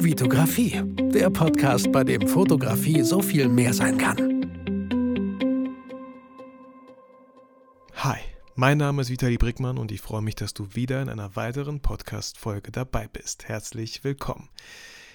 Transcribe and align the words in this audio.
Vitografie, 0.00 0.80
der 1.12 1.28
Podcast, 1.28 1.90
bei 1.90 2.04
dem 2.04 2.28
Fotografie 2.28 3.02
so 3.02 3.20
viel 3.20 3.48
mehr 3.48 3.74
sein 3.74 3.98
kann. 3.98 4.16
Hi, 7.96 8.18
mein 8.54 8.78
Name 8.78 9.02
ist 9.02 9.10
Vitali 9.10 9.38
Brickmann 9.38 9.76
und 9.76 9.90
ich 9.90 10.00
freue 10.00 10.22
mich, 10.22 10.36
dass 10.36 10.54
du 10.54 10.74
wieder 10.76 11.02
in 11.02 11.08
einer 11.08 11.34
weiteren 11.34 11.80
Podcast-Folge 11.80 12.70
dabei 12.70 13.08
bist. 13.08 13.48
Herzlich 13.48 14.04
willkommen. 14.04 14.48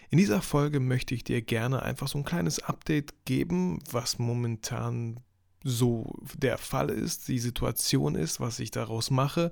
In 0.09 0.17
dieser 0.17 0.41
Folge 0.41 0.81
möchte 0.81 1.15
ich 1.15 1.23
dir 1.23 1.41
gerne 1.41 1.81
einfach 1.81 2.09
so 2.09 2.17
ein 2.17 2.25
kleines 2.25 2.59
Update 2.59 3.23
geben, 3.23 3.79
was 3.89 4.19
momentan 4.19 5.21
so 5.63 6.13
der 6.37 6.57
Fall 6.57 6.89
ist, 6.89 7.27
die 7.27 7.39
Situation 7.39 8.15
ist, 8.15 8.39
was 8.39 8.59
ich 8.59 8.71
daraus 8.71 9.11
mache 9.11 9.51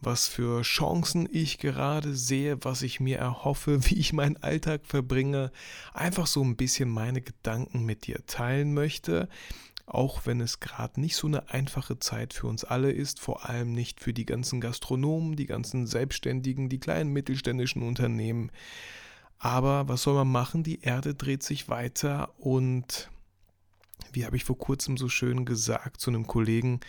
was 0.00 0.28
für 0.28 0.62
Chancen 0.62 1.28
ich 1.30 1.58
gerade 1.58 2.14
sehe, 2.14 2.64
was 2.64 2.82
ich 2.82 3.00
mir 3.00 3.18
erhoffe, 3.18 3.84
wie 3.90 3.98
ich 3.98 4.12
meinen 4.12 4.36
Alltag 4.42 4.82
verbringe, 4.84 5.50
einfach 5.94 6.26
so 6.26 6.42
ein 6.42 6.56
bisschen 6.56 6.88
meine 6.88 7.20
Gedanken 7.20 7.84
mit 7.84 8.06
dir 8.06 8.24
teilen 8.26 8.74
möchte, 8.74 9.28
auch 9.86 10.26
wenn 10.26 10.40
es 10.40 10.60
gerade 10.60 11.00
nicht 11.00 11.16
so 11.16 11.26
eine 11.26 11.50
einfache 11.50 11.98
Zeit 11.98 12.34
für 12.34 12.46
uns 12.46 12.64
alle 12.64 12.92
ist, 12.92 13.20
vor 13.20 13.48
allem 13.48 13.72
nicht 13.72 14.00
für 14.00 14.12
die 14.12 14.26
ganzen 14.26 14.60
Gastronomen, 14.60 15.34
die 15.34 15.46
ganzen 15.46 15.86
Selbstständigen, 15.86 16.68
die 16.68 16.78
kleinen 16.78 17.10
mittelständischen 17.12 17.82
Unternehmen. 17.82 18.52
Aber 19.38 19.88
was 19.88 20.02
soll 20.02 20.14
man 20.14 20.30
machen? 20.30 20.62
Die 20.62 20.82
Erde 20.82 21.14
dreht 21.14 21.42
sich 21.42 21.68
weiter 21.68 22.30
und 22.38 23.08
wie 24.12 24.24
habe 24.24 24.36
ich 24.36 24.44
vor 24.44 24.58
kurzem 24.58 24.96
so 24.96 25.08
schön 25.08 25.44
gesagt 25.44 26.00
zu 26.00 26.10
einem 26.10 26.26
Kollegen, 26.26 26.80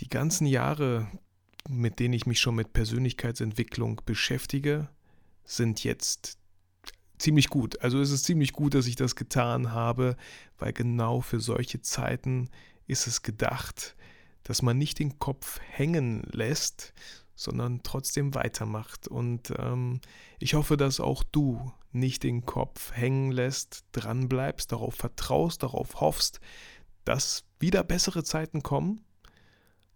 die 0.00 0.08
ganzen 0.08 0.46
Jahre, 0.46 1.08
mit 1.68 1.98
denen 1.98 2.14
ich 2.14 2.26
mich 2.26 2.40
schon 2.40 2.54
mit 2.54 2.72
Persönlichkeitsentwicklung 2.72 4.00
beschäftige, 4.04 4.88
sind 5.44 5.84
jetzt 5.84 6.38
ziemlich 7.18 7.48
gut. 7.48 7.80
Also 7.80 8.00
es 8.00 8.10
ist 8.10 8.24
ziemlich 8.24 8.52
gut, 8.52 8.74
dass 8.74 8.86
ich 8.86 8.96
das 8.96 9.16
getan 9.16 9.72
habe, 9.72 10.16
weil 10.58 10.72
genau 10.72 11.20
für 11.20 11.40
solche 11.40 11.80
Zeiten 11.80 12.50
ist 12.86 13.06
es 13.06 13.22
gedacht, 13.22 13.96
dass 14.42 14.62
man 14.62 14.76
nicht 14.76 14.98
den 14.98 15.18
Kopf 15.18 15.60
hängen 15.60 16.22
lässt, 16.30 16.92
sondern 17.34 17.82
trotzdem 17.82 18.34
weitermacht. 18.34 19.08
Und 19.08 19.52
ähm, 19.58 20.00
ich 20.38 20.54
hoffe, 20.54 20.76
dass 20.76 21.00
auch 21.00 21.22
du 21.22 21.72
nicht 21.94 22.22
den 22.22 22.44
Kopf 22.44 22.92
hängen 22.92 23.30
lässt, 23.30 23.84
dranbleibst, 23.92 24.72
darauf 24.72 24.94
vertraust, 24.94 25.62
darauf 25.62 26.00
hoffst, 26.00 26.40
dass 27.04 27.44
wieder 27.58 27.84
bessere 27.84 28.24
Zeiten 28.24 28.62
kommen 28.62 29.04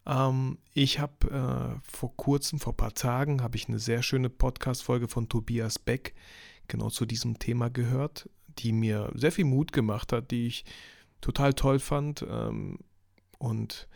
ähm, 0.08 0.58
ich 0.72 0.98
habe 0.98 1.28
äh, 1.30 1.80
vor 1.86 2.16
kurzem, 2.16 2.58
vor 2.58 2.72
ein 2.72 2.78
paar 2.78 2.94
Tagen, 2.94 3.42
habe 3.42 3.56
ich 3.56 3.68
eine 3.68 3.78
sehr 3.78 4.02
schöne 4.02 4.30
Podcast-Folge 4.30 5.06
von 5.06 5.28
Tobias 5.28 5.78
Beck 5.78 6.14
genau 6.66 6.88
zu 6.88 7.06
diesem 7.06 7.38
Thema 7.38 7.68
gehört, 7.68 8.28
die 8.58 8.72
mir 8.72 9.12
sehr 9.14 9.32
viel 9.32 9.44
Mut 9.44 9.72
gemacht 9.72 10.12
hat, 10.12 10.30
die 10.30 10.46
ich 10.46 10.64
total 11.20 11.52
toll 11.52 11.78
fand. 11.78 12.24
Ähm, 12.28 12.78
und 13.38 13.86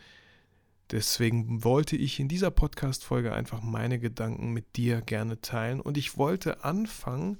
deswegen 0.91 1.63
wollte 1.63 1.95
ich 1.95 2.19
in 2.19 2.27
dieser 2.27 2.51
Podcast-Folge 2.51 3.33
einfach 3.33 3.61
meine 3.61 3.99
Gedanken 3.99 4.53
mit 4.53 4.75
dir 4.75 5.01
gerne 5.01 5.41
teilen. 5.41 5.81
Und 5.81 5.97
ich 5.97 6.17
wollte 6.17 6.63
anfangen 6.63 7.39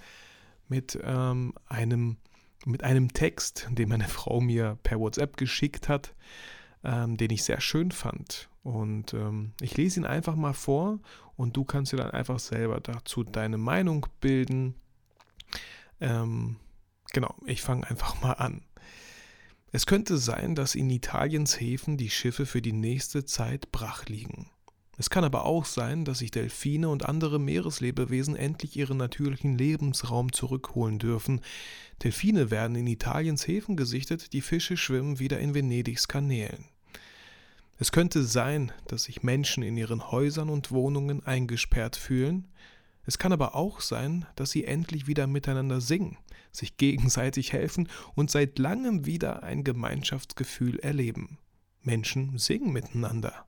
mit 0.74 0.98
ähm, 1.04 1.54
einem 1.68 2.18
mit 2.66 2.84
einem 2.84 3.14
Text, 3.14 3.68
den 3.72 3.90
meine 3.90 4.08
Frau 4.08 4.42
mir 4.42 4.80
per 4.84 5.00
WhatsApp 5.00 5.38
geschickt 5.38 5.90
hat, 5.90 6.16
ähm, 6.84 7.18
den 7.18 7.30
ich 7.30 7.44
sehr 7.44 7.62
schön 7.62 7.92
fand. 7.92 8.50
Und 8.64 9.14
ähm, 9.14 9.52
ich 9.62 9.76
lese 9.78 10.00
ihn 10.00 10.06
einfach 10.06 10.36
mal 10.36 10.54
vor 10.54 11.00
und 11.36 11.58
du 11.58 11.66
kannst 11.66 11.92
dir 11.92 11.98
dann 11.98 12.12
einfach 12.12 12.40
selber 12.40 12.80
dazu 12.80 13.24
deine 13.24 13.58
Meinung 13.58 14.08
bilden. 14.22 14.76
Ähm, 16.00 16.56
genau, 17.12 17.36
ich 17.46 17.62
fange 17.62 17.88
einfach 17.88 18.22
mal 18.22 18.34
an. 18.34 18.62
Es 19.72 19.86
könnte 19.86 20.18
sein, 20.18 20.56
dass 20.56 20.76
in 20.76 20.90
Italiens 20.90 21.60
Häfen 21.60 21.98
die 21.98 22.10
Schiffe 22.10 22.46
für 22.46 22.62
die 22.62 22.74
nächste 22.74 23.26
Zeit 23.26 23.72
brach 23.72 24.06
liegen. 24.06 24.50
Es 24.98 25.10
kann 25.10 25.24
aber 25.24 25.46
auch 25.46 25.66
sein, 25.66 26.06
dass 26.06 26.20
sich 26.20 26.32
Delfine 26.32 26.90
und 26.90 27.06
andere 27.06 27.40
Meereslebewesen 27.40 28.36
endlich 28.36 28.76
ihren 28.78 28.98
natürlichen 28.98 29.58
Lebensraum 29.58 30.32
zurückholen 30.32 31.00
dürfen. 31.00 31.42
Delfine 32.04 32.52
werden 32.52 32.76
in 32.76 32.86
Italiens 32.86 33.48
Häfen 33.48 33.76
gesichtet, 33.76 34.34
die 34.34 34.42
Fische 34.42 34.78
schwimmen 34.78 35.20
wieder 35.20 35.40
in 35.40 35.56
Venedigs 35.56 36.08
Kanälen. 36.08 36.66
Es 37.80 37.92
könnte 37.92 38.24
sein, 38.24 38.72
dass 38.88 39.06
sich 39.06 39.24
Menschen 39.24 39.64
in 39.64 39.76
ihren 39.78 40.12
Häusern 40.12 40.50
und 40.50 40.72
Wohnungen 40.72 41.26
eingesperrt 41.26 41.96
fühlen, 41.96 42.48
es 43.06 43.18
kann 43.18 43.34
aber 43.34 43.56
auch 43.56 43.82
sein, 43.82 44.26
dass 44.36 44.52
sie 44.52 44.66
endlich 44.66 45.08
wieder 45.08 45.28
miteinander 45.28 45.82
singen, 45.82 46.18
sich 46.52 46.78
gegenseitig 46.78 47.54
helfen 47.54 47.90
und 48.16 48.32
seit 48.32 48.60
langem 48.60 49.06
wieder 49.06 49.44
ein 49.44 49.64
Gemeinschaftsgefühl 49.64 50.80
erleben. 50.80 51.38
Menschen 51.82 52.38
singen 52.38 52.72
miteinander. 52.72 53.46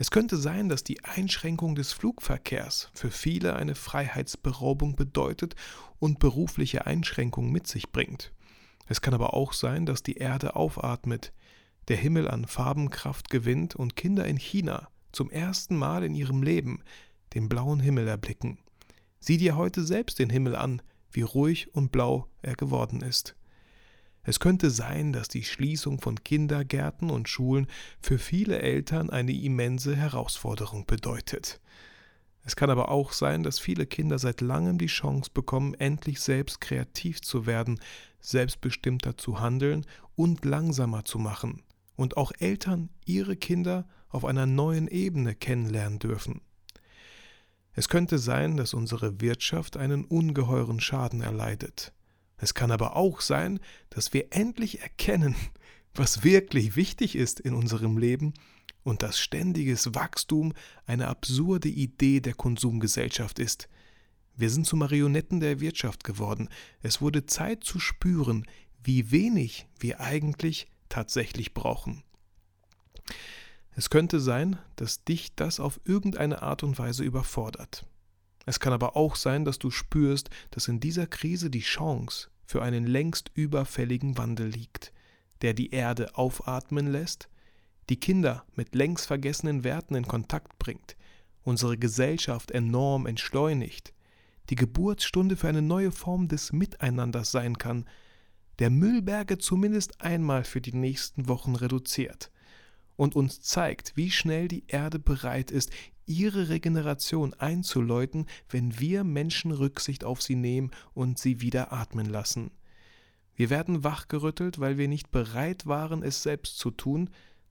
Es 0.00 0.10
könnte 0.10 0.38
sein, 0.38 0.70
dass 0.70 0.82
die 0.82 1.04
Einschränkung 1.04 1.74
des 1.74 1.92
Flugverkehrs 1.92 2.88
für 2.94 3.10
viele 3.10 3.54
eine 3.54 3.74
Freiheitsberaubung 3.74 4.96
bedeutet 4.96 5.56
und 5.98 6.18
berufliche 6.18 6.86
Einschränkungen 6.86 7.52
mit 7.52 7.66
sich 7.66 7.92
bringt. 7.92 8.32
Es 8.86 9.02
kann 9.02 9.12
aber 9.12 9.34
auch 9.34 9.52
sein, 9.52 9.84
dass 9.84 10.02
die 10.02 10.16
Erde 10.16 10.56
aufatmet, 10.56 11.34
der 11.88 11.98
Himmel 11.98 12.28
an 12.28 12.46
Farbenkraft 12.46 13.28
gewinnt 13.28 13.76
und 13.76 13.94
Kinder 13.94 14.24
in 14.24 14.38
China 14.38 14.88
zum 15.12 15.30
ersten 15.30 15.76
Mal 15.76 16.02
in 16.02 16.14
ihrem 16.14 16.42
Leben 16.42 16.82
den 17.34 17.50
blauen 17.50 17.80
Himmel 17.80 18.08
erblicken. 18.08 18.56
Sieh 19.18 19.36
dir 19.36 19.54
heute 19.54 19.84
selbst 19.84 20.18
den 20.18 20.30
Himmel 20.30 20.56
an, 20.56 20.80
wie 21.12 21.20
ruhig 21.20 21.74
und 21.74 21.92
blau 21.92 22.26
er 22.40 22.54
geworden 22.54 23.02
ist. 23.02 23.36
Es 24.22 24.38
könnte 24.38 24.70
sein, 24.70 25.12
dass 25.12 25.28
die 25.28 25.44
Schließung 25.44 26.00
von 26.00 26.22
Kindergärten 26.22 27.10
und 27.10 27.28
Schulen 27.28 27.66
für 28.00 28.18
viele 28.18 28.60
Eltern 28.60 29.10
eine 29.10 29.32
immense 29.32 29.96
Herausforderung 29.96 30.86
bedeutet. 30.86 31.60
Es 32.44 32.56
kann 32.56 32.70
aber 32.70 32.90
auch 32.90 33.12
sein, 33.12 33.42
dass 33.42 33.58
viele 33.58 33.86
Kinder 33.86 34.18
seit 34.18 34.40
langem 34.40 34.78
die 34.78 34.86
Chance 34.86 35.30
bekommen, 35.32 35.74
endlich 35.74 36.20
selbst 36.20 36.60
kreativ 36.60 37.20
zu 37.20 37.46
werden, 37.46 37.80
selbstbestimmter 38.20 39.16
zu 39.16 39.40
handeln 39.40 39.86
und 40.16 40.44
langsamer 40.44 41.04
zu 41.04 41.18
machen 41.18 41.62
und 41.96 42.16
auch 42.16 42.32
Eltern 42.38 42.90
ihre 43.04 43.36
Kinder 43.36 43.86
auf 44.08 44.24
einer 44.24 44.46
neuen 44.46 44.88
Ebene 44.88 45.34
kennenlernen 45.34 45.98
dürfen. 45.98 46.40
Es 47.72 47.88
könnte 47.88 48.18
sein, 48.18 48.56
dass 48.56 48.74
unsere 48.74 49.20
Wirtschaft 49.20 49.76
einen 49.76 50.04
ungeheuren 50.04 50.80
Schaden 50.80 51.20
erleidet. 51.22 51.92
Es 52.40 52.54
kann 52.54 52.70
aber 52.70 52.96
auch 52.96 53.20
sein, 53.20 53.60
dass 53.90 54.12
wir 54.12 54.28
endlich 54.30 54.80
erkennen, 54.80 55.36
was 55.94 56.24
wirklich 56.24 56.76
wichtig 56.76 57.16
ist 57.16 57.40
in 57.40 57.54
unserem 57.54 57.98
Leben 57.98 58.34
und 58.82 59.02
dass 59.02 59.18
ständiges 59.18 59.94
Wachstum 59.94 60.54
eine 60.86 61.08
absurde 61.08 61.68
Idee 61.68 62.20
der 62.20 62.34
Konsumgesellschaft 62.34 63.38
ist. 63.38 63.68
Wir 64.36 64.48
sind 64.48 64.66
zu 64.66 64.76
Marionetten 64.76 65.40
der 65.40 65.60
Wirtschaft 65.60 66.02
geworden. 66.02 66.48
Es 66.80 67.02
wurde 67.02 67.26
Zeit 67.26 67.62
zu 67.62 67.78
spüren, 67.78 68.46
wie 68.82 69.10
wenig 69.10 69.66
wir 69.78 70.00
eigentlich 70.00 70.68
tatsächlich 70.88 71.52
brauchen. 71.52 72.02
Es 73.72 73.90
könnte 73.90 74.18
sein, 74.18 74.58
dass 74.76 75.04
dich 75.04 75.34
das 75.34 75.60
auf 75.60 75.80
irgendeine 75.84 76.42
Art 76.42 76.62
und 76.62 76.78
Weise 76.78 77.04
überfordert. 77.04 77.86
Es 78.50 78.58
kann 78.58 78.72
aber 78.72 78.96
auch 78.96 79.14
sein, 79.14 79.44
dass 79.44 79.60
du 79.60 79.70
spürst, 79.70 80.28
dass 80.50 80.66
in 80.66 80.80
dieser 80.80 81.06
Krise 81.06 81.50
die 81.50 81.60
Chance 81.60 82.30
für 82.44 82.62
einen 82.62 82.84
längst 82.84 83.30
überfälligen 83.34 84.18
Wandel 84.18 84.48
liegt, 84.48 84.92
der 85.40 85.54
die 85.54 85.70
Erde 85.70 86.16
aufatmen 86.16 86.88
lässt, 86.88 87.28
die 87.90 88.00
Kinder 88.00 88.44
mit 88.56 88.74
längst 88.74 89.06
vergessenen 89.06 89.62
Werten 89.62 89.94
in 89.94 90.08
Kontakt 90.08 90.58
bringt, 90.58 90.96
unsere 91.44 91.78
Gesellschaft 91.78 92.50
enorm 92.50 93.06
entschleunigt, 93.06 93.94
die 94.48 94.56
Geburtsstunde 94.56 95.36
für 95.36 95.46
eine 95.46 95.62
neue 95.62 95.92
Form 95.92 96.26
des 96.26 96.52
Miteinanders 96.52 97.30
sein 97.30 97.56
kann, 97.56 97.88
der 98.58 98.70
Müllberge 98.70 99.38
zumindest 99.38 100.00
einmal 100.00 100.42
für 100.42 100.60
die 100.60 100.74
nächsten 100.74 101.28
Wochen 101.28 101.54
reduziert 101.54 102.32
und 102.96 103.14
uns 103.14 103.42
zeigt, 103.42 103.96
wie 103.96 104.10
schnell 104.10 104.48
die 104.48 104.64
Erde 104.66 104.98
bereit 104.98 105.52
ist, 105.52 105.70
ihre 106.10 106.48
Regeneration 106.48 107.34
einzuläuten, 107.34 108.26
wenn 108.48 108.80
wir 108.80 109.04
Menschen 109.04 109.52
Rücksicht 109.52 110.04
auf 110.04 110.20
sie 110.20 110.34
nehmen 110.34 110.72
und 110.92 111.18
sie 111.18 111.40
wieder 111.40 111.72
atmen 111.72 112.06
lassen. 112.06 112.50
Wir 113.36 113.48
werden 113.48 113.84
wachgerüttelt, 113.84 114.58
weil 114.58 114.76
wir 114.76 114.88
nicht 114.88 115.12
bereit 115.12 115.66
waren, 115.66 116.02
es 116.02 116.22
selbst 116.22 116.58
zu 116.58 116.72
tun, 116.72 117.10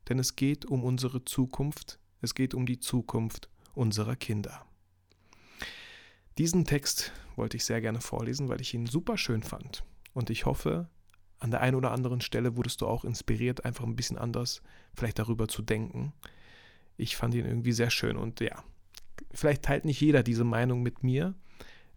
denn 0.09 0.19
es 0.19 0.35
geht 0.35 0.65
um 0.65 0.83
unsere 0.83 1.23
Zukunft, 1.23 1.99
es 2.21 2.35
geht 2.35 2.53
um 2.53 2.65
die 2.65 2.79
Zukunft 2.79 3.49
unserer 3.73 4.17
Kinder. 4.17 4.65
Diesen 6.37 6.65
Text 6.65 7.13
wollte 7.37 7.57
ich 7.57 7.65
sehr 7.65 7.81
gerne 7.81 8.01
vorlesen, 8.01 8.49
weil 8.49 8.61
ich 8.61 8.73
ihn 8.73 8.87
super 8.87 9.17
schön 9.17 9.41
fand. 9.41 9.83
Und 10.13 10.29
ich 10.29 10.45
hoffe, 10.45 10.89
an 11.39 11.51
der 11.51 11.61
einen 11.61 11.75
oder 11.75 11.91
anderen 11.91 12.19
Stelle 12.19 12.57
wurdest 12.57 12.81
du 12.81 12.87
auch 12.87 13.05
inspiriert, 13.05 13.63
einfach 13.63 13.85
ein 13.85 13.95
bisschen 13.95 14.17
anders 14.17 14.61
vielleicht 14.93 15.19
darüber 15.19 15.47
zu 15.47 15.61
denken. 15.61 16.13
Ich 16.99 17.15
fand 17.15 17.33
ihn 17.33 17.45
irgendwie 17.45 17.71
sehr 17.71 17.89
schön 17.89 18.17
und 18.17 18.39
ja, 18.39 18.63
vielleicht 19.31 19.63
teilt 19.63 19.85
nicht 19.85 20.01
jeder 20.01 20.23
diese 20.23 20.43
Meinung 20.43 20.83
mit 20.83 21.03
mir. 21.03 21.33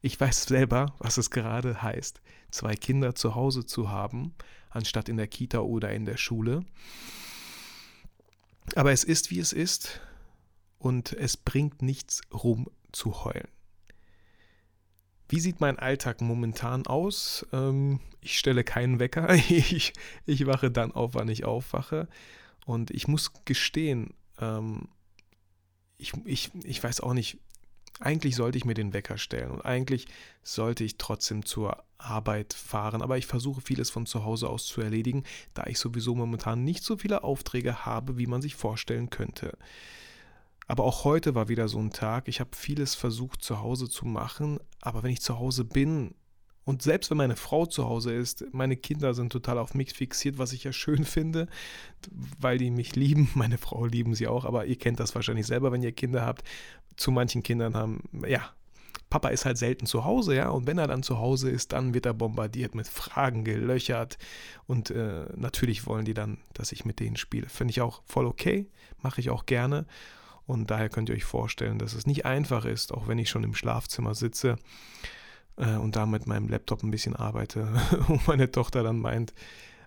Ich 0.01 0.19
weiß 0.19 0.45
selber, 0.45 0.95
was 0.99 1.17
es 1.19 1.31
gerade 1.31 1.83
heißt, 1.83 2.21
zwei 2.51 2.75
Kinder 2.75 3.15
zu 3.15 3.35
Hause 3.35 3.67
zu 3.67 3.91
haben, 3.91 4.35
anstatt 4.71 5.09
in 5.09 5.17
der 5.17 5.29
Kita 5.29 5.61
oder 5.61 5.93
in 5.93 6.05
der 6.05 6.17
Schule. 6.17 6.65
Aber 8.75 8.93
es 8.93 9.05
ist, 9.05 9.31
wie 9.31 9.39
es 9.39 9.53
ist 9.53 10.01
und 10.79 11.13
es 11.13 11.37
bringt 11.37 11.83
nichts 11.83 12.23
rum 12.33 12.69
zu 12.93 13.25
heulen. 13.25 13.49
Wie 15.29 15.41
sieht 15.41 15.61
mein 15.61 15.79
Alltag 15.79 16.21
momentan 16.21 16.87
aus? 16.87 17.47
Ähm, 17.53 18.01
ich 18.21 18.39
stelle 18.39 18.65
keinen 18.65 18.99
Wecker. 18.99 19.35
Ich, 19.49 19.93
ich 20.27 20.47
wache 20.47 20.71
dann 20.71 20.93
auf, 20.93 21.15
wann 21.15 21.29
ich 21.29 21.45
aufwache. 21.45 22.09
Und 22.67 22.91
ich 22.91 23.09
muss 23.09 23.33
gestehen, 23.45 24.15
ähm, 24.43 24.89
ich, 25.99 26.13
ich, 26.25 26.51
ich 26.65 26.83
weiß 26.83 27.01
auch 27.01 27.15
nicht, 27.15 27.39
eigentlich 28.01 28.35
sollte 28.35 28.59
ich 28.59 28.65
mir 28.65 28.75
den 28.75 28.93
Wecker 28.93 29.17
stellen 29.19 29.51
und 29.51 29.65
eigentlich 29.65 30.09
sollte 30.43 30.83
ich 30.83 30.99
trotzdem 30.99 31.45
zur 31.45 31.85
Arbeit 31.99 32.53
fahren, 32.53 33.03
aber 33.03 33.17
ich 33.19 33.27
versuche 33.27 33.61
vieles 33.61 33.91
von 33.91 34.07
zu 34.07 34.25
Hause 34.25 34.49
aus 34.49 34.67
zu 34.67 34.81
erledigen, 34.81 35.23
da 35.55 35.65
ich 35.67 35.79
sowieso 35.79 36.15
momentan 36.15 36.65
nicht 36.65 36.83
so 36.83 36.97
viele 36.97 37.23
Aufträge 37.23 37.87
habe, 37.87 38.19
wie 38.19 38.27
man 38.27 38.43
sich 38.43 38.57
vorstellen 38.57 39.11
könnte. 39.11 39.57
Aber 40.67 40.85
auch 40.85 41.05
heute 41.05 41.35
war 41.35 41.49
wieder 41.49 41.69
so 41.69 41.79
ein 41.79 41.91
Tag. 41.91 42.29
Ich 42.29 42.41
habe 42.41 42.57
vieles 42.57 42.95
versucht 42.95 43.43
zu 43.43 43.61
Hause 43.61 43.89
zu 43.89 44.07
machen, 44.07 44.59
aber 44.81 45.03
wenn 45.03 45.13
ich 45.13 45.21
zu 45.21 45.39
Hause 45.39 45.65
bin 45.65 46.15
und 46.65 46.83
selbst 46.83 47.11
wenn 47.11 47.19
meine 47.19 47.37
Frau 47.37 47.67
zu 47.67 47.89
Hause 47.89 48.13
ist, 48.13 48.45
meine 48.53 48.77
Kinder 48.77 49.15
sind 49.15 49.33
total 49.33 49.59
auf 49.59 49.75
mich 49.75 49.95
fixiert, 49.95 50.39
was 50.39 50.53
ich 50.53 50.65
ja 50.65 50.73
schön 50.73 51.05
finde, 51.05 51.49
weil 52.39 52.59
die 52.59 52.71
mich 52.71 52.95
lieben. 52.95 53.31
Meine 53.35 53.59
Frau 53.59 53.85
lieben 53.85 54.15
sie 54.15 54.29
auch, 54.29 54.45
aber 54.45 54.67
ihr 54.67 54.77
kennt 54.77 55.01
das 55.01 55.15
wahrscheinlich 55.15 55.47
selber, 55.47 55.73
wenn 55.73 55.83
ihr 55.83 55.93
Kinder 55.93 56.25
habt. 56.25 56.45
Zu 56.97 57.11
manchen 57.11 57.43
Kindern 57.43 57.75
haben, 57.75 58.03
ja, 58.27 58.51
Papa 59.11 59.29
ist 59.29 59.45
halt 59.45 59.59
selten 59.59 59.87
zu 59.87 60.05
Hause, 60.05 60.35
ja, 60.35 60.49
und 60.49 60.67
wenn 60.67 60.79
er 60.79 60.87
dann 60.87 61.03
zu 61.03 61.19
Hause 61.19 61.51
ist, 61.51 61.73
dann 61.73 61.93
wird 61.93 62.07
er 62.07 62.15
bombardiert 62.15 62.75
mit 62.75 62.89
Fragen, 62.89 63.45
gelöchert 63.45 64.17
und 64.67 64.91
äh, 64.91 65.27
natürlich 65.37 65.87
wollen 65.87 66.07
die 66.07 66.15
dann, 66.15 66.39
dass 66.55 66.73
ich 66.73 66.85
mit 66.85 66.99
denen 66.99 67.17
spiele. 67.17 67.49
Finde 67.49 67.73
ich 67.73 67.83
auch 67.83 68.03
voll 68.07 68.27
okay, 68.27 68.71
mache 69.03 69.21
ich 69.21 69.29
auch 69.29 69.45
gerne 69.45 69.85
und 70.47 70.71
daher 70.71 70.89
könnt 70.89 71.11
ihr 71.11 71.15
euch 71.15 71.25
vorstellen, 71.25 71.79
dass 71.79 71.93
es 71.93 72.07
nicht 72.07 72.25
einfach 72.25 72.65
ist, 72.65 72.93
auch 72.95 73.07
wenn 73.07 73.19
ich 73.19 73.29
schon 73.29 73.45
im 73.45 73.55
Schlafzimmer 73.55 74.15
sitze 74.15 74.57
äh, 75.57 75.77
und 75.77 75.97
da 75.97 76.07
mit 76.07 76.27
meinem 76.27 76.49
Laptop 76.49 76.83
ein 76.83 76.91
bisschen 76.91 77.17
arbeite 77.17 77.69
und 78.09 78.27
meine 78.27 78.51
Tochter 78.51 78.83
dann 78.83 78.99
meint, 78.99 79.33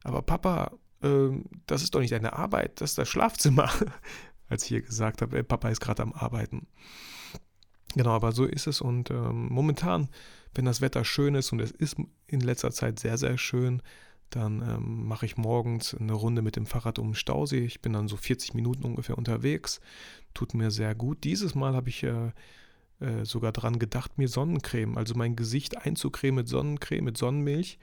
aber 0.04 0.22
Papa, 0.22 0.72
äh, 1.02 1.30
das 1.68 1.84
ist 1.84 1.96
doch 1.96 2.00
nicht 2.00 2.12
deine 2.12 2.34
Arbeit, 2.34 2.82
das 2.82 2.92
ist 2.92 2.98
das 2.98 3.10
Schlafzimmer. 3.10 3.70
Als 4.48 4.66
ich 4.66 4.72
ihr 4.74 4.82
gesagt 4.82 5.24
habe, 5.24 5.38
ey, 5.38 5.44
Papa 5.44 5.70
ist 5.70 5.82
gerade 5.82 6.04
am 6.04 6.14
Arbeiten. 6.14 6.68
Genau, 7.96 8.12
aber 8.12 8.32
so 8.32 8.46
ist 8.46 8.68
es 8.68 8.80
und 8.80 9.10
ähm, 9.10 9.48
momentan, 9.50 10.10
wenn 10.54 10.66
das 10.66 10.82
Wetter 10.82 11.04
schön 11.04 11.34
ist 11.34 11.52
und 11.52 11.62
es 11.62 11.72
ist 11.72 11.98
in 12.28 12.42
letzter 12.42 12.72
Zeit 12.72 13.00
sehr, 13.00 13.18
sehr 13.18 13.38
schön, 13.38 13.82
dann 14.30 14.62
ähm, 14.62 15.08
mache 15.08 15.26
ich 15.26 15.38
morgens 15.38 15.96
eine 15.96 16.14
Runde 16.14 16.42
mit 16.42 16.56
dem 16.56 16.66
Fahrrad 16.66 17.00
um 17.00 17.10
den 17.10 17.16
Stausee. 17.16 17.64
Ich 17.64 17.82
bin 17.82 17.94
dann 17.94 18.08
so 18.08 18.18
40 18.18 18.54
Minuten 18.54 18.84
ungefähr 18.84 19.18
unterwegs. 19.18 19.80
Tut 20.34 20.54
mir 20.54 20.72
sehr 20.72 20.94
gut. 20.96 21.24
Dieses 21.24 21.56
Mal 21.56 21.74
habe 21.74 21.90
ich 21.90 22.04
äh, 22.04 22.32
äh, 23.00 23.26
sogar 23.26 23.52
dran 23.52 23.80
gedacht, 23.80 24.18
mir 24.18 24.28
Sonnencreme, 24.28 24.98
also 24.98 25.16
mein 25.16 25.36
Gesicht 25.36 25.78
einzucremen 25.78 26.36
mit 26.36 26.48
Sonnencreme, 26.48 27.04
mit 27.04 27.18
Sonnenmilch, 27.18 27.80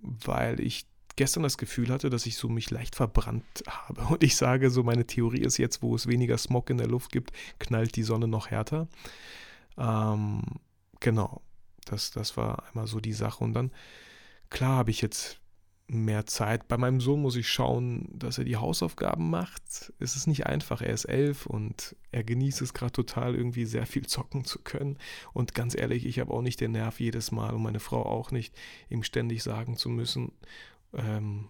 weil 0.00 0.60
ich 0.60 0.86
gestern 1.16 1.42
das 1.42 1.58
Gefühl 1.58 1.88
hatte, 1.88 2.10
dass 2.10 2.26
ich 2.26 2.36
so 2.36 2.48
mich 2.48 2.70
leicht 2.70 2.94
verbrannt 2.94 3.64
habe. 3.66 4.02
Und 4.02 4.22
ich 4.22 4.36
sage 4.36 4.70
so, 4.70 4.82
meine 4.82 5.06
Theorie 5.06 5.40
ist 5.40 5.56
jetzt, 5.56 5.82
wo 5.82 5.94
es 5.94 6.06
weniger 6.06 6.38
Smog 6.38 6.70
in 6.70 6.78
der 6.78 6.88
Luft 6.88 7.10
gibt, 7.10 7.32
knallt 7.58 7.96
die 7.96 8.02
Sonne 8.02 8.28
noch 8.28 8.50
härter. 8.50 8.86
Ähm, 9.78 10.42
genau, 11.00 11.40
das, 11.84 12.10
das 12.10 12.36
war 12.36 12.64
einmal 12.68 12.86
so 12.86 13.00
die 13.00 13.14
Sache. 13.14 13.42
Und 13.42 13.54
dann, 13.54 13.72
klar 14.50 14.76
habe 14.76 14.90
ich 14.90 15.00
jetzt 15.00 15.40
mehr 15.88 16.26
Zeit. 16.26 16.66
Bei 16.68 16.76
meinem 16.76 17.00
Sohn 17.00 17.22
muss 17.22 17.36
ich 17.36 17.48
schauen, 17.48 18.08
dass 18.12 18.38
er 18.38 18.44
die 18.44 18.56
Hausaufgaben 18.56 19.30
macht. 19.30 19.92
Es 19.98 20.16
ist 20.16 20.26
nicht 20.26 20.46
einfach. 20.46 20.82
Er 20.82 20.92
ist 20.92 21.04
elf 21.04 21.46
und 21.46 21.94
er 22.10 22.24
genießt 22.24 22.60
es 22.62 22.74
gerade 22.74 22.92
total, 22.92 23.34
irgendwie 23.34 23.66
sehr 23.66 23.86
viel 23.86 24.06
zocken 24.06 24.44
zu 24.44 24.58
können. 24.60 24.98
Und 25.32 25.54
ganz 25.54 25.76
ehrlich, 25.76 26.04
ich 26.04 26.18
habe 26.18 26.32
auch 26.32 26.42
nicht 26.42 26.60
den 26.60 26.72
Nerv 26.72 26.98
jedes 26.98 27.30
Mal 27.30 27.54
und 27.54 27.62
meine 27.62 27.80
Frau 27.80 28.04
auch 28.04 28.30
nicht, 28.30 28.54
ihm 28.88 29.02
ständig 29.02 29.42
sagen 29.42 29.76
zu 29.76 29.88
müssen, 29.88 30.32
ähm, 30.92 31.48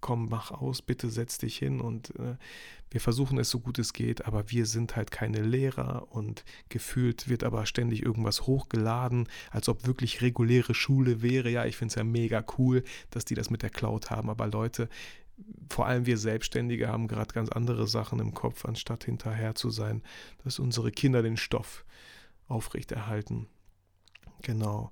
komm, 0.00 0.28
mach 0.28 0.50
aus, 0.50 0.82
bitte 0.82 1.10
setz 1.10 1.38
dich 1.38 1.56
hin 1.56 1.80
und 1.80 2.14
äh, 2.18 2.36
wir 2.90 3.00
versuchen 3.00 3.38
es 3.38 3.50
so 3.50 3.60
gut 3.60 3.78
es 3.78 3.92
geht, 3.92 4.26
aber 4.26 4.50
wir 4.50 4.66
sind 4.66 4.96
halt 4.96 5.10
keine 5.10 5.42
Lehrer 5.42 6.08
und 6.10 6.44
gefühlt 6.68 7.28
wird 7.28 7.44
aber 7.44 7.64
ständig 7.66 8.02
irgendwas 8.02 8.46
hochgeladen, 8.46 9.28
als 9.50 9.68
ob 9.68 9.86
wirklich 9.86 10.22
reguläre 10.22 10.74
Schule 10.74 11.22
wäre. 11.22 11.50
Ja, 11.50 11.64
ich 11.66 11.76
finde 11.76 11.92
es 11.92 11.94
ja 11.96 12.04
mega 12.04 12.44
cool, 12.58 12.82
dass 13.10 13.24
die 13.24 13.34
das 13.34 13.50
mit 13.50 13.62
der 13.62 13.70
Cloud 13.70 14.10
haben, 14.10 14.28
aber 14.28 14.48
Leute, 14.48 14.88
vor 15.68 15.86
allem 15.86 16.06
wir 16.06 16.18
Selbstständige 16.18 16.88
haben 16.88 17.08
gerade 17.08 17.32
ganz 17.32 17.48
andere 17.48 17.86
Sachen 17.86 18.18
im 18.18 18.34
Kopf, 18.34 18.64
anstatt 18.64 19.04
hinterher 19.04 19.54
zu 19.54 19.70
sein, 19.70 20.02
dass 20.44 20.58
unsere 20.58 20.90
Kinder 20.90 21.22
den 21.22 21.36
Stoff 21.36 21.84
aufrechterhalten. 22.48 23.46
Genau. 24.42 24.90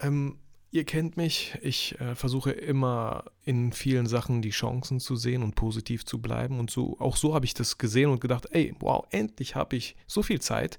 Ähm, 0.00 0.38
Ihr 0.70 0.84
kennt 0.84 1.16
mich, 1.16 1.56
ich 1.62 1.98
äh, 1.98 2.14
versuche 2.14 2.50
immer 2.50 3.24
in 3.42 3.72
vielen 3.72 4.06
Sachen 4.06 4.42
die 4.42 4.50
Chancen 4.50 5.00
zu 5.00 5.16
sehen 5.16 5.42
und 5.42 5.54
positiv 5.54 6.04
zu 6.04 6.20
bleiben. 6.20 6.60
Und 6.60 6.70
so, 6.70 6.96
auch 7.00 7.16
so 7.16 7.34
habe 7.34 7.46
ich 7.46 7.54
das 7.54 7.78
gesehen 7.78 8.10
und 8.10 8.20
gedacht, 8.20 8.46
ey, 8.50 8.74
wow, 8.80 9.06
endlich 9.10 9.54
habe 9.54 9.76
ich 9.76 9.96
so 10.06 10.22
viel 10.22 10.40
Zeit 10.42 10.78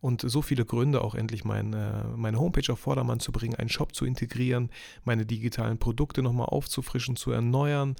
und 0.00 0.20
so 0.20 0.40
viele 0.40 0.64
Gründe, 0.64 1.00
auch 1.00 1.16
endlich 1.16 1.44
meine, 1.44 2.12
meine 2.14 2.38
Homepage 2.38 2.72
auf 2.72 2.78
Vordermann 2.78 3.18
zu 3.18 3.32
bringen, 3.32 3.56
einen 3.56 3.70
Shop 3.70 3.92
zu 3.94 4.04
integrieren, 4.04 4.70
meine 5.02 5.26
digitalen 5.26 5.78
Produkte 5.78 6.22
nochmal 6.22 6.46
aufzufrischen, 6.46 7.16
zu 7.16 7.32
erneuern. 7.32 7.96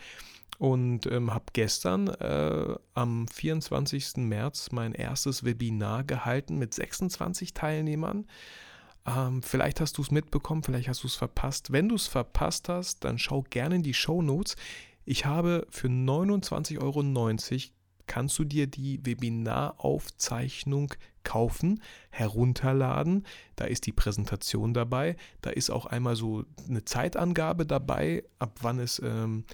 Und 0.59 1.07
ähm, 1.07 1.35
habe 1.35 1.47
gestern 1.53 2.09
äh, 2.09 2.77
am 2.95 3.27
24. 3.27 4.19
März 4.19 4.71
mein 4.71 4.93
erstes 4.93 5.43
Webinar 5.45 6.05
gehalten 6.05 6.59
mit 6.59 6.75
26 6.75 7.55
Teilnehmern. 7.55 8.27
Ähm, 9.07 9.43
vielleicht 9.43 9.81
hast 9.81 9.99
du 9.99 10.03
es 10.03 10.11
mitbekommen, 10.11 10.63
vielleicht 10.63 10.89
hast 10.89 11.03
du 11.03 11.07
es 11.07 11.15
verpasst. 11.15 11.73
Wenn 11.73 11.89
du 11.89 11.95
es 11.95 12.07
verpasst 12.07 12.69
hast, 12.69 13.05
dann 13.05 13.19
schau 13.19 13.43
gerne 13.43 13.77
in 13.77 13.83
die 13.83 13.95
Show 13.95 14.23
Notes. 14.23 14.57
Ich 15.05 15.27
habe 15.27 15.67
für 15.71 15.89
29,90 15.89 16.81
Euro 16.81 17.03
kannst 18.07 18.39
du 18.39 18.45
dir 18.45 18.67
die 18.67 19.05
Webinaraufzeichnung 19.05 20.95
kaufen, 21.23 21.83
herunterladen. 22.11 23.27
Da 23.57 23.65
ist 23.65 23.87
die 23.87 23.93
Präsentation 23.93 24.75
dabei. 24.75 25.17
Da 25.41 25.51
ist 25.51 25.71
auch 25.71 25.87
einmal 25.87 26.17
so 26.17 26.45
eine 26.69 26.85
Zeitangabe 26.85 27.67
dabei, 27.67 28.25
ab 28.39 28.59
wann 28.61 28.79
es 28.79 29.01
ähm, 29.03 29.45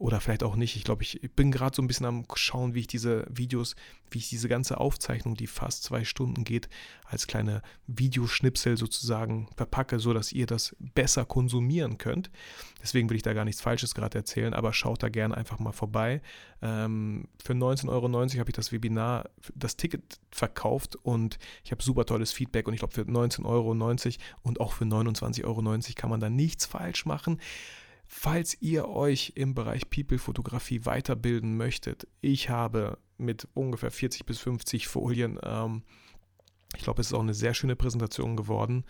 oder 0.00 0.18
vielleicht 0.22 0.42
auch 0.42 0.56
nicht. 0.56 0.76
Ich 0.76 0.84
glaube, 0.84 1.02
ich 1.02 1.20
bin 1.36 1.52
gerade 1.52 1.76
so 1.76 1.82
ein 1.82 1.86
bisschen 1.86 2.06
am 2.06 2.24
Schauen, 2.34 2.74
wie 2.74 2.80
ich 2.80 2.86
diese 2.86 3.26
Videos, 3.28 3.76
wie 4.10 4.16
ich 4.16 4.30
diese 4.30 4.48
ganze 4.48 4.80
Aufzeichnung, 4.80 5.34
die 5.34 5.46
fast 5.46 5.84
zwei 5.84 6.04
Stunden 6.04 6.42
geht, 6.42 6.70
als 7.04 7.26
kleine 7.26 7.60
Videoschnipsel 7.86 8.78
sozusagen 8.78 9.50
verpacke, 9.58 9.98
sodass 9.98 10.32
ihr 10.32 10.46
das 10.46 10.74
besser 10.78 11.26
konsumieren 11.26 11.98
könnt. 11.98 12.30
Deswegen 12.82 13.10
will 13.10 13.16
ich 13.16 13.22
da 13.22 13.34
gar 13.34 13.44
nichts 13.44 13.60
Falsches 13.60 13.94
gerade 13.94 14.16
erzählen, 14.16 14.54
aber 14.54 14.72
schaut 14.72 15.02
da 15.02 15.10
gerne 15.10 15.36
einfach 15.36 15.58
mal 15.58 15.72
vorbei. 15.72 16.22
Ähm, 16.62 17.28
für 17.44 17.52
19,90 17.52 17.88
Euro 17.90 18.10
habe 18.10 18.50
ich 18.50 18.56
das 18.56 18.72
Webinar, 18.72 19.28
das 19.54 19.76
Ticket 19.76 20.18
verkauft 20.30 20.96
und 20.96 21.38
ich 21.62 21.72
habe 21.72 21.82
super 21.82 22.06
tolles 22.06 22.32
Feedback 22.32 22.68
und 22.68 22.72
ich 22.72 22.80
glaube, 22.80 22.94
für 22.94 23.02
19,90 23.02 23.44
Euro 23.44 23.72
und 24.40 24.60
auch 24.62 24.72
für 24.72 24.84
29,90 24.84 25.44
Euro 25.44 25.62
kann 25.94 26.08
man 26.08 26.20
da 26.20 26.30
nichts 26.30 26.64
falsch 26.64 27.04
machen. 27.04 27.38
Falls 28.12 28.60
ihr 28.60 28.88
euch 28.88 29.34
im 29.36 29.54
Bereich 29.54 29.88
People-Fotografie 29.88 30.84
weiterbilden 30.84 31.56
möchtet, 31.56 32.08
ich 32.20 32.50
habe 32.50 32.98
mit 33.18 33.46
ungefähr 33.54 33.92
40 33.92 34.26
bis 34.26 34.40
50 34.40 34.88
Folien, 34.88 35.38
ähm, 35.44 35.84
ich 36.76 36.82
glaube, 36.82 37.02
es 37.02 37.06
ist 37.06 37.12
auch 37.12 37.20
eine 37.20 37.34
sehr 37.34 37.54
schöne 37.54 37.76
Präsentation 37.76 38.36
geworden, 38.36 38.84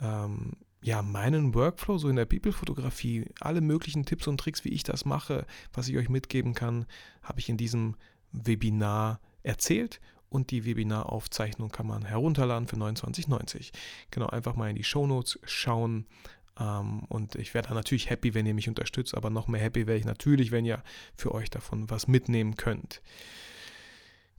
ähm, 0.00 0.52
ja, 0.80 1.02
meinen 1.02 1.54
Workflow 1.54 1.98
so 1.98 2.08
in 2.08 2.16
der 2.16 2.24
People-Fotografie, 2.24 3.26
alle 3.38 3.60
möglichen 3.60 4.06
Tipps 4.06 4.26
und 4.26 4.40
Tricks, 4.40 4.64
wie 4.64 4.70
ich 4.70 4.82
das 4.82 5.04
mache, 5.04 5.44
was 5.74 5.88
ich 5.88 5.98
euch 5.98 6.08
mitgeben 6.08 6.54
kann, 6.54 6.86
habe 7.22 7.40
ich 7.40 7.50
in 7.50 7.58
diesem 7.58 7.96
Webinar 8.32 9.20
erzählt 9.42 10.00
und 10.30 10.50
die 10.50 10.64
Webinaraufzeichnung 10.64 11.70
kann 11.70 11.86
man 11.86 12.06
herunterladen 12.06 12.66
für 12.66 12.76
29,90. 12.76 13.72
Genau, 14.10 14.26
einfach 14.26 14.56
mal 14.56 14.70
in 14.70 14.76
die 14.76 14.84
Shownotes 14.84 15.38
schauen. 15.44 16.06
Ähm, 16.58 17.04
und 17.08 17.34
ich 17.34 17.54
wäre 17.54 17.66
da 17.68 17.74
natürlich 17.74 18.10
happy, 18.10 18.34
wenn 18.34 18.46
ihr 18.46 18.54
mich 18.54 18.68
unterstützt, 18.68 19.14
aber 19.14 19.30
noch 19.30 19.48
mehr 19.48 19.60
happy 19.60 19.86
wäre 19.86 19.98
ich 19.98 20.04
natürlich, 20.04 20.50
wenn 20.50 20.64
ihr 20.64 20.82
für 21.14 21.32
euch 21.34 21.50
davon 21.50 21.88
was 21.90 22.08
mitnehmen 22.08 22.56
könnt. 22.56 23.02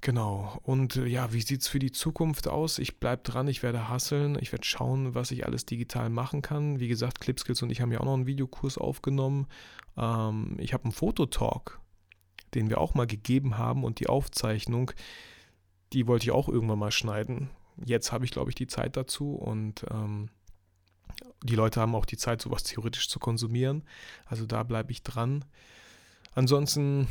Genau. 0.02 0.60
Und 0.64 0.96
äh, 0.96 1.06
ja, 1.06 1.34
wie 1.34 1.42
sieht 1.42 1.62
es 1.62 1.68
für 1.68 1.80
die 1.80 1.92
Zukunft 1.92 2.48
aus? 2.48 2.80
Ich 2.80 3.00
bleibe 3.00 3.24
dran, 3.24 3.48
ich 3.48 3.64
werde 3.64 3.90
hasseln, 3.90 4.38
ich 4.40 4.52
werde 4.52 4.66
schauen, 4.66 5.14
was 5.14 5.32
ich 5.32 5.46
alles 5.46 5.66
digital 5.66 6.10
machen 6.10 6.42
kann. 6.42 6.80
Wie 6.80 6.88
gesagt, 6.88 7.20
Clipskills 7.20 7.62
und 7.62 7.70
ich 7.70 7.82
haben 7.82 7.92
ja 7.92 8.00
auch 8.00 8.06
noch 8.06 8.14
einen 8.14 8.28
Videokurs 8.28 8.78
aufgenommen. 8.78 9.48
Ähm, 9.98 10.56
ich 10.58 10.74
habe 10.74 10.86
einen 10.86 10.94
Fototalk, 10.94 11.80
den 12.54 12.70
wir 12.70 12.80
auch 12.80 12.94
mal 12.94 13.08
gegeben 13.08 13.58
haben 13.58 13.84
und 13.84 14.00
die 14.00 14.08
Aufzeichnung, 14.08 14.92
die 15.92 16.08
wollte 16.08 16.24
ich 16.24 16.32
auch 16.32 16.48
irgendwann 16.48 16.80
mal 16.80 16.92
schneiden. 16.92 17.50
Jetzt 17.84 18.12
habe 18.12 18.24
ich, 18.24 18.32
glaube 18.32 18.52
ich, 18.52 18.56
die 18.56 18.68
Zeit 18.68 18.96
dazu 18.96 19.36
und 19.36 19.86
ähm, 19.92 20.30
die 21.44 21.56
Leute 21.56 21.82
haben 21.82 21.96
auch 21.96 22.06
die 22.06 22.18
Zeit, 22.18 22.42
sowas 22.42 22.64
theoretisch 22.64 23.10
zu 23.10 23.20
konsumieren. 23.20 23.84
Also 24.26 24.46
da 24.46 24.64
bleibe 24.64 24.92
ich 24.92 25.04
dran. 25.04 25.46
Ansonsten 26.36 27.08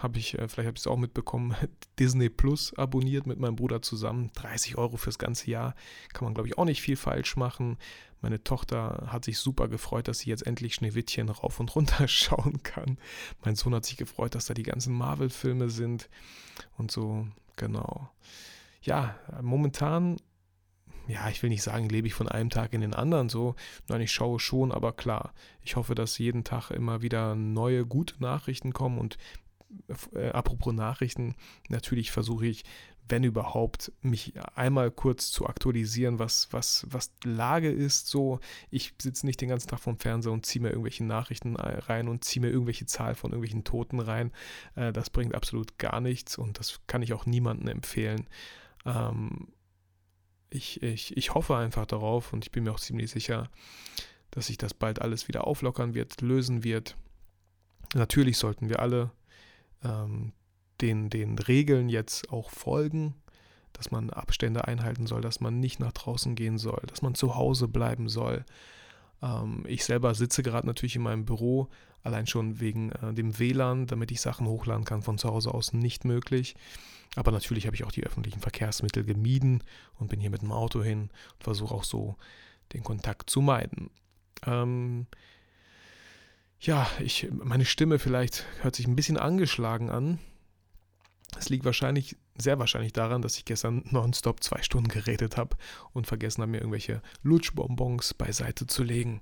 habe 0.00 0.18
ich, 0.18 0.38
äh, 0.38 0.48
vielleicht 0.48 0.66
habe 0.66 0.76
ich 0.76 0.82
es 0.82 0.86
auch 0.86 0.96
mitbekommen, 0.96 1.54
Disney 1.98 2.28
Plus 2.28 2.72
abonniert 2.78 3.26
mit 3.26 3.38
meinem 3.38 3.56
Bruder 3.56 3.82
zusammen. 3.82 4.30
30 4.34 4.78
Euro 4.78 4.96
fürs 4.96 5.18
ganze 5.18 5.50
Jahr. 5.50 5.74
Kann 6.12 6.24
man, 6.24 6.34
glaube 6.34 6.48
ich, 6.48 6.58
auch 6.58 6.64
nicht 6.64 6.80
viel 6.80 6.96
falsch 6.96 7.36
machen. 7.36 7.76
Meine 8.20 8.42
Tochter 8.44 9.08
hat 9.08 9.24
sich 9.24 9.38
super 9.38 9.66
gefreut, 9.66 10.06
dass 10.06 10.20
sie 10.20 10.30
jetzt 10.30 10.46
endlich 10.46 10.74
Schneewittchen 10.74 11.28
rauf 11.28 11.58
und 11.58 11.74
runter 11.74 12.06
schauen 12.08 12.62
kann. 12.62 12.98
Mein 13.44 13.56
Sohn 13.56 13.74
hat 13.74 13.84
sich 13.84 13.96
gefreut, 13.96 14.34
dass 14.34 14.46
da 14.46 14.54
die 14.54 14.62
ganzen 14.62 14.94
Marvel-Filme 14.94 15.68
sind 15.68 16.08
und 16.78 16.92
so, 16.92 17.26
genau. 17.56 18.10
Ja, 18.82 19.16
momentan 19.40 20.16
ja, 21.08 21.28
ich 21.28 21.42
will 21.42 21.50
nicht 21.50 21.62
sagen, 21.62 21.88
lebe 21.88 22.06
ich 22.06 22.14
von 22.14 22.28
einem 22.28 22.50
Tag 22.50 22.72
in 22.72 22.80
den 22.80 22.94
anderen 22.94 23.28
so. 23.28 23.54
Nein, 23.88 24.00
ich 24.00 24.12
schaue 24.12 24.38
schon, 24.38 24.72
aber 24.72 24.92
klar, 24.92 25.32
ich 25.62 25.76
hoffe, 25.76 25.94
dass 25.94 26.18
jeden 26.18 26.44
Tag 26.44 26.70
immer 26.70 27.02
wieder 27.02 27.34
neue, 27.34 27.84
gute 27.86 28.20
Nachrichten 28.22 28.72
kommen 28.72 28.98
und 28.98 29.18
äh, 30.14 30.28
apropos 30.30 30.72
Nachrichten, 30.74 31.34
natürlich 31.68 32.10
versuche 32.10 32.46
ich, 32.46 32.64
wenn 33.08 33.24
überhaupt, 33.24 33.92
mich 34.00 34.32
einmal 34.54 34.90
kurz 34.90 35.32
zu 35.32 35.46
aktualisieren, 35.46 36.18
was, 36.18 36.48
was, 36.52 36.86
was 36.88 37.12
Lage 37.24 37.70
ist. 37.70 38.06
So, 38.06 38.38
ich 38.70 38.94
sitze 39.00 39.26
nicht 39.26 39.40
den 39.40 39.48
ganzen 39.48 39.68
Tag 39.68 39.80
vorm 39.80 39.98
Fernseher 39.98 40.32
und 40.32 40.46
ziehe 40.46 40.62
mir 40.62 40.70
irgendwelche 40.70 41.04
Nachrichten 41.04 41.56
äh, 41.56 41.78
rein 41.80 42.08
und 42.08 42.24
ziehe 42.24 42.40
mir 42.40 42.50
irgendwelche 42.50 42.86
Zahl 42.86 43.14
von 43.14 43.32
irgendwelchen 43.32 43.64
Toten 43.64 44.00
rein. 44.00 44.32
Äh, 44.76 44.92
das 44.92 45.10
bringt 45.10 45.34
absolut 45.34 45.78
gar 45.78 46.00
nichts 46.00 46.38
und 46.38 46.58
das 46.58 46.80
kann 46.86 47.02
ich 47.02 47.12
auch 47.12 47.26
niemandem 47.26 47.68
empfehlen. 47.68 48.28
Ähm, 48.86 49.48
ich, 50.52 50.82
ich, 50.82 51.16
ich 51.16 51.34
hoffe 51.34 51.56
einfach 51.56 51.86
darauf 51.86 52.32
und 52.32 52.44
ich 52.44 52.52
bin 52.52 52.64
mir 52.64 52.72
auch 52.72 52.80
ziemlich 52.80 53.10
sicher, 53.10 53.48
dass 54.30 54.46
sich 54.46 54.58
das 54.58 54.74
bald 54.74 55.00
alles 55.00 55.28
wieder 55.28 55.46
auflockern 55.46 55.94
wird, 55.94 56.20
lösen 56.20 56.64
wird. 56.64 56.96
Natürlich 57.94 58.38
sollten 58.38 58.68
wir 58.68 58.80
alle 58.80 59.10
ähm, 59.84 60.32
den, 60.80 61.10
den 61.10 61.38
Regeln 61.38 61.88
jetzt 61.88 62.30
auch 62.30 62.50
folgen, 62.50 63.14
dass 63.72 63.90
man 63.90 64.10
Abstände 64.10 64.66
einhalten 64.66 65.06
soll, 65.06 65.20
dass 65.20 65.40
man 65.40 65.60
nicht 65.60 65.80
nach 65.80 65.92
draußen 65.92 66.34
gehen 66.34 66.58
soll, 66.58 66.82
dass 66.86 67.02
man 67.02 67.14
zu 67.14 67.34
Hause 67.34 67.68
bleiben 67.68 68.08
soll. 68.08 68.44
Ähm, 69.22 69.64
ich 69.66 69.84
selber 69.84 70.14
sitze 70.14 70.42
gerade 70.42 70.66
natürlich 70.66 70.96
in 70.96 71.02
meinem 71.02 71.24
Büro, 71.24 71.68
allein 72.02 72.26
schon 72.26 72.60
wegen 72.60 72.90
äh, 72.92 73.14
dem 73.14 73.38
WLAN, 73.38 73.86
damit 73.86 74.10
ich 74.10 74.20
Sachen 74.20 74.46
hochladen 74.46 74.84
kann 74.84 75.02
von 75.02 75.18
zu 75.18 75.28
Hause 75.28 75.54
aus, 75.54 75.72
nicht 75.72 76.04
möglich. 76.04 76.54
Aber 77.14 77.30
natürlich 77.30 77.66
habe 77.66 77.76
ich 77.76 77.84
auch 77.84 77.92
die 77.92 78.04
öffentlichen 78.04 78.40
Verkehrsmittel 78.40 79.04
gemieden 79.04 79.62
und 79.98 80.08
bin 80.08 80.20
hier 80.20 80.30
mit 80.30 80.42
dem 80.42 80.52
Auto 80.52 80.82
hin 80.82 81.10
und 81.34 81.44
versuche 81.44 81.74
auch 81.74 81.84
so 81.84 82.16
den 82.72 82.82
Kontakt 82.82 83.28
zu 83.28 83.42
meiden. 83.42 83.90
Ähm, 84.46 85.06
ja, 86.60 86.88
ich, 87.00 87.28
meine 87.32 87.64
Stimme 87.64 87.98
vielleicht 87.98 88.46
hört 88.62 88.76
sich 88.76 88.86
ein 88.86 88.96
bisschen 88.96 89.18
angeschlagen 89.18 89.90
an. 89.90 90.18
Es 91.42 91.48
liegt 91.48 91.64
wahrscheinlich, 91.64 92.16
sehr 92.38 92.60
wahrscheinlich 92.60 92.92
daran, 92.92 93.20
dass 93.20 93.36
ich 93.36 93.44
gestern 93.44 93.82
nonstop 93.90 94.44
zwei 94.44 94.62
Stunden 94.62 94.86
geredet 94.86 95.36
habe 95.36 95.56
und 95.92 96.06
vergessen 96.06 96.40
habe, 96.40 96.52
mir 96.52 96.58
irgendwelche 96.58 97.02
Lutschbonbons 97.24 98.14
beiseite 98.14 98.68
zu 98.68 98.84
legen. 98.84 99.20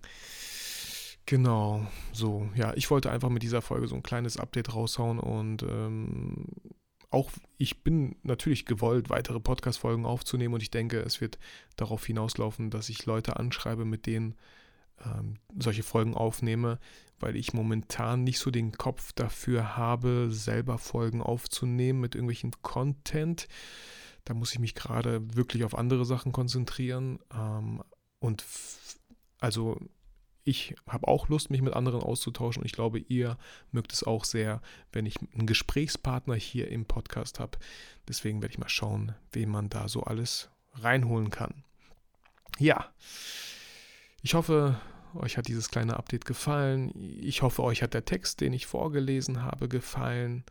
Genau, 1.24 1.86
so, 2.12 2.50
ja, 2.54 2.74
ich 2.74 2.90
wollte 2.90 3.10
einfach 3.10 3.30
mit 3.30 3.42
dieser 3.42 3.62
Folge 3.62 3.88
so 3.88 3.94
ein 3.94 4.02
kleines 4.02 4.36
Update 4.36 4.74
raushauen 4.74 5.18
und 5.18 5.62
ähm, 5.62 6.44
auch 7.08 7.30
ich 7.56 7.82
bin 7.82 8.16
natürlich 8.22 8.66
gewollt, 8.66 9.08
weitere 9.08 9.40
Podcast-Folgen 9.40 10.04
aufzunehmen 10.04 10.52
und 10.52 10.62
ich 10.62 10.70
denke, 10.70 11.00
es 11.00 11.22
wird 11.22 11.38
darauf 11.76 12.04
hinauslaufen, 12.04 12.68
dass 12.68 12.90
ich 12.90 13.06
Leute 13.06 13.38
anschreibe, 13.38 13.86
mit 13.86 14.04
denen 14.04 14.34
ähm, 15.04 15.36
solche 15.58 15.82
Folgen 15.82 16.14
aufnehme, 16.14 16.78
weil 17.18 17.36
ich 17.36 17.52
momentan 17.52 18.24
nicht 18.24 18.38
so 18.38 18.50
den 18.50 18.72
Kopf 18.72 19.12
dafür 19.12 19.76
habe, 19.76 20.28
selber 20.30 20.78
Folgen 20.78 21.22
aufzunehmen 21.22 22.00
mit 22.00 22.14
irgendwelchem 22.14 22.52
Content. 22.62 23.48
Da 24.24 24.34
muss 24.34 24.52
ich 24.52 24.58
mich 24.58 24.74
gerade 24.74 25.22
wirklich 25.34 25.64
auf 25.64 25.76
andere 25.76 26.04
Sachen 26.04 26.32
konzentrieren. 26.32 27.18
Ähm, 27.34 27.82
und 28.18 28.44
also 29.38 29.78
ich 30.44 30.74
habe 30.88 31.06
auch 31.08 31.28
Lust, 31.28 31.50
mich 31.50 31.62
mit 31.62 31.74
anderen 31.74 32.02
auszutauschen 32.02 32.62
und 32.62 32.66
ich 32.66 32.72
glaube, 32.72 32.98
ihr 32.98 33.36
mögt 33.70 33.92
es 33.92 34.02
auch 34.02 34.24
sehr, 34.24 34.60
wenn 34.92 35.06
ich 35.06 35.16
einen 35.34 35.46
Gesprächspartner 35.46 36.34
hier 36.34 36.68
im 36.68 36.86
Podcast 36.86 37.40
habe. 37.40 37.58
Deswegen 38.08 38.40
werde 38.40 38.52
ich 38.52 38.58
mal 38.58 38.68
schauen, 38.68 39.14
wen 39.32 39.50
man 39.50 39.68
da 39.68 39.88
so 39.88 40.02
alles 40.02 40.50
reinholen 40.74 41.30
kann. 41.30 41.64
Ja, 42.58 42.90
ich 44.22 44.34
hoffe, 44.34 44.80
euch 45.14 45.36
hat 45.36 45.48
dieses 45.48 45.70
kleine 45.70 45.96
Update 45.96 46.24
gefallen. 46.24 46.92
Ich 47.20 47.42
hoffe, 47.42 47.62
euch 47.62 47.82
hat 47.82 47.94
der 47.94 48.04
Text, 48.04 48.40
den 48.40 48.52
ich 48.52 48.66
vorgelesen 48.66 49.42
habe, 49.42 49.68
gefallen. 49.68 50.44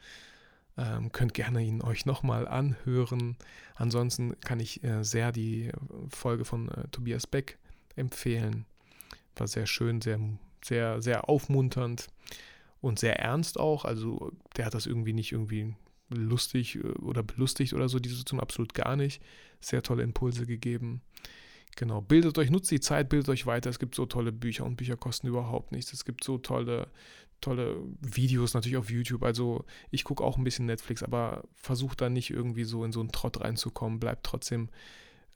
Ähm, 0.78 1.12
könnt 1.12 1.34
gerne 1.34 1.62
ihn 1.62 1.82
euch 1.82 2.06
nochmal 2.06 2.48
anhören. 2.48 3.36
Ansonsten 3.76 4.40
kann 4.42 4.60
ich 4.60 4.84
äh, 4.84 5.04
sehr 5.04 5.32
die 5.32 5.72
Folge 6.10 6.46
von 6.46 6.70
äh, 6.70 6.88
Tobias 6.90 7.28
Beck 7.28 7.58
empfehlen. 7.96 8.66
War 9.36 9.48
sehr 9.48 9.66
schön, 9.66 10.02
sehr, 10.02 10.20
sehr, 10.64 11.02
sehr 11.02 11.30
aufmunternd 11.30 12.08
und 12.82 13.00
sehr 13.00 13.20
ernst 13.20 13.60
auch. 13.60 13.86
Also 13.86 14.32
der 14.56 14.66
hat 14.66 14.74
das 14.74 14.86
irgendwie 14.86 15.14
nicht 15.14 15.32
irgendwie 15.32 15.76
lustig 16.10 16.76
äh, 16.76 16.88
oder 17.00 17.24
belustigt 17.24 17.74
oder 17.74 17.90
so, 17.90 18.00
diese 18.00 18.16
Situation 18.16 18.40
absolut 18.40 18.74
gar 18.74 18.96
nicht. 18.96 19.22
Sehr 19.62 19.84
tolle 19.84 20.04
Impulse 20.04 20.46
gegeben. 20.46 21.02
Genau, 21.76 22.02
bildet 22.02 22.38
euch, 22.38 22.50
nutzt 22.50 22.72
die 22.72 22.80
Zeit, 22.80 23.10
bildet 23.10 23.30
euch 23.30 23.46
weiter. 23.46 23.70
Es 23.70 23.80
gibt 23.80 23.96
so 23.96 24.06
tolle 24.06 24.32
Bücher 24.32 24.66
und 24.66 24.76
Bücher 24.76 24.98
kosten 24.98 25.28
überhaupt 25.28 25.72
nichts. 25.72 25.94
Es 25.94 26.04
gibt 26.04 26.24
so 26.24 26.38
tolle, 26.38 26.88
tolle 27.42 27.78
Videos 28.02 28.54
natürlich 28.54 28.78
auf 28.78 28.90
YouTube. 28.90 29.24
Also 29.24 29.66
ich 29.92 30.04
gucke 30.04 30.24
auch 30.24 30.38
ein 30.38 30.44
bisschen 30.44 30.66
Netflix, 30.66 31.04
aber 31.04 31.44
versucht 31.54 32.02
da 32.02 32.10
nicht 32.10 32.32
irgendwie 32.32 32.66
so 32.66 32.84
in 32.84 32.92
so 32.92 33.00
einen 33.00 33.12
Trott 33.12 33.40
reinzukommen. 33.40 34.00
Bleibt 34.00 34.26
trotzdem 34.26 34.70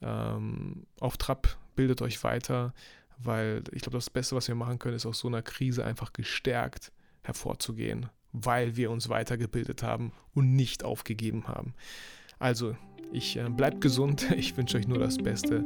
ähm, 0.02 0.86
auf 1.00 1.16
Trab, 1.16 1.56
bildet 1.76 2.02
euch 2.02 2.22
weiter 2.24 2.74
weil 3.18 3.62
ich 3.72 3.82
glaube, 3.82 3.96
das 3.96 4.10
Beste, 4.10 4.36
was 4.36 4.48
wir 4.48 4.54
machen 4.54 4.78
können, 4.78 4.96
ist 4.96 5.06
aus 5.06 5.18
so 5.18 5.28
einer 5.28 5.42
Krise 5.42 5.84
einfach 5.84 6.12
gestärkt 6.12 6.92
hervorzugehen, 7.22 8.10
weil 8.32 8.76
wir 8.76 8.90
uns 8.90 9.08
weitergebildet 9.08 9.82
haben 9.82 10.12
und 10.34 10.54
nicht 10.54 10.84
aufgegeben 10.84 11.48
haben. 11.48 11.74
Also, 12.38 12.76
ich 13.12 13.36
äh, 13.36 13.48
bleibt 13.48 13.80
gesund, 13.80 14.26
ich 14.36 14.56
wünsche 14.56 14.78
euch 14.78 14.88
nur 14.88 14.98
das 14.98 15.18
Beste 15.18 15.64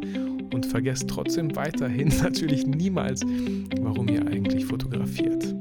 und 0.52 0.66
vergesst 0.66 1.08
trotzdem 1.08 1.54
weiterhin 1.56 2.08
natürlich 2.22 2.66
niemals, 2.66 3.22
warum 3.80 4.08
ihr 4.08 4.26
eigentlich 4.26 4.64
fotografiert. 4.64 5.54